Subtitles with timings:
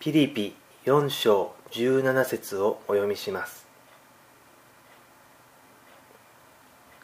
[0.00, 0.54] ピリピ
[0.84, 3.66] 4章17節をお読みします。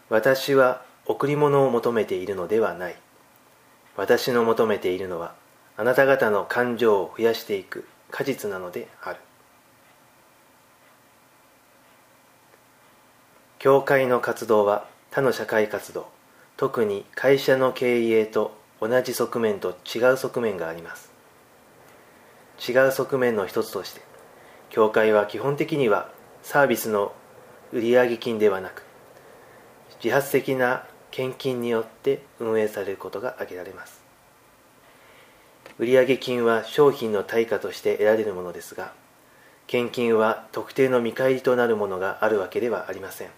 [0.09, 2.97] 私は贈り物を求めているのではない。
[3.97, 5.35] 私の求めているのは
[5.77, 9.17] あなた方の感情を増やしていく果実なのである。
[13.59, 16.07] 教会の活動は他の社会活動
[16.57, 21.14] 特に会社の経営と同じ側面と違う側面があります。
[22.59, 24.01] 違う側面の一つとして
[24.71, 26.11] 教会は基本的には
[26.43, 27.13] サービスの
[27.73, 28.85] 売上金ではなく
[30.03, 34.03] 自発的な献金によって運営されることが挙げられます。
[35.79, 38.93] 売上金は商品の対価として得られるものですが
[39.67, 43.31] 献金は特定の見返りとなるものがあるわけではありません。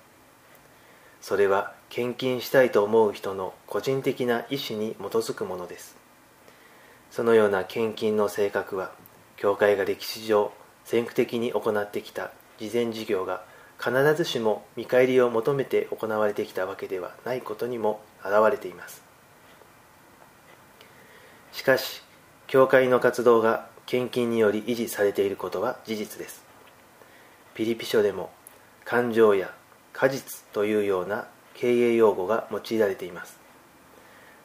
[1.20, 5.96] それは献金したいと思う人の個人的な意思に基づくものです。
[7.10, 8.92] そのような献金の性格は
[9.36, 10.52] 教会が歴史上
[10.84, 13.42] 先駆的に行ってきた慈善事業が
[13.78, 19.02] 必ずしも見返りを求めて行われてきたわけではないことにも表れています。
[21.52, 22.02] しかし
[22.46, 26.44] 教会の活動が献金により維持されていることは事実です。
[27.54, 28.30] ピリピ書でも
[28.84, 29.52] 感情や
[29.92, 33.38] 果実というような経営用語が用いられています。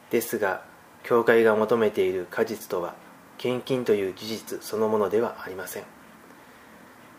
[0.10, 0.64] ですが
[1.04, 2.96] 教会が求めている果実とは
[3.42, 5.84] 献金という事実そのものではありません。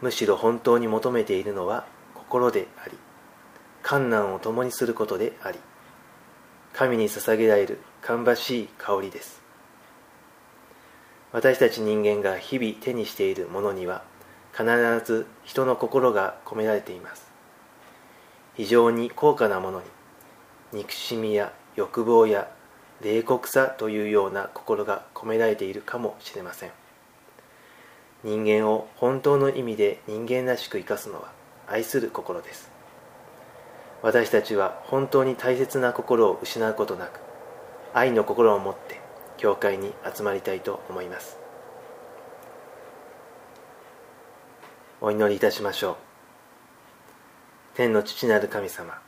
[0.03, 2.97] むしろ本当に求めているのは心であり
[3.83, 5.59] 観難を共にすることであり
[6.75, 9.43] 神に捧げられる芳しい香りです。
[11.33, 14.05] 私たち人間が日々手にしているものには
[14.53, 14.65] 必
[15.05, 17.27] ず人の心が込められています。
[18.55, 19.87] 非常に高価なものに
[20.73, 22.49] 憎しみや欲望や
[23.03, 26.71] 冷酷さというような心が込められているかもしれません。
[28.23, 31.33] 人間を本当の意味で人間らしく生かすのは
[31.67, 32.71] 愛する心です。
[34.03, 37.21] 私たちは本当に大切な心を失うことなく
[37.93, 39.01] 愛の心を持って
[39.37, 41.39] 教会に集まりたいと思います。
[45.01, 45.97] お祈りいたしましょう。
[47.75, 49.01] 天の父なる神様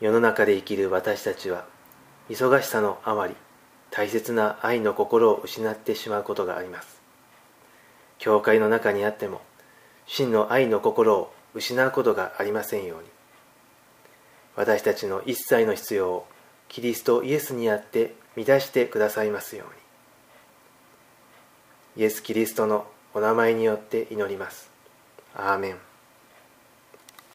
[0.00, 1.64] 世の中で生きる私たちは
[2.30, 3.34] 忙しさのあまり
[3.90, 7.00] 大切な愛の心を失ってしまうことがあります。
[8.18, 9.40] 教会の中にあっても
[10.06, 13.08] 真の愛の心を失うことがありませんように。
[14.56, 16.26] 私たちの一切の必要を
[16.68, 19.64] キリストイエスにあって満たしてくださいますよ
[21.96, 22.02] うに。
[22.02, 24.70] イエス・キリストのお名前によって祈ります。
[25.34, 25.91] アーメン。